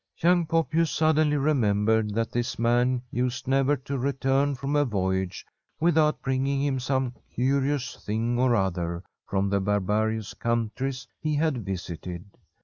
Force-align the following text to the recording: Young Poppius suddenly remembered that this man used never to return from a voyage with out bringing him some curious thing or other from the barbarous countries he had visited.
Young 0.17 0.47
Poppius 0.47 0.89
suddenly 0.89 1.37
remembered 1.37 2.15
that 2.15 2.31
this 2.31 2.57
man 2.57 3.03
used 3.11 3.47
never 3.47 3.77
to 3.77 3.99
return 3.99 4.55
from 4.55 4.75
a 4.75 4.83
voyage 4.83 5.45
with 5.79 5.95
out 5.95 6.23
bringing 6.23 6.63
him 6.63 6.79
some 6.79 7.13
curious 7.29 8.03
thing 8.03 8.39
or 8.39 8.55
other 8.55 9.03
from 9.27 9.47
the 9.51 9.59
barbarous 9.61 10.33
countries 10.33 11.05
he 11.19 11.35
had 11.35 11.63
visited. 11.63 12.25